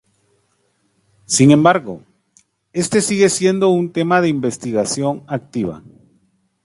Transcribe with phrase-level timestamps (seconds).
[1.27, 2.01] Sin embargo,
[2.73, 5.83] este sigue siendo un tema de investigación activa.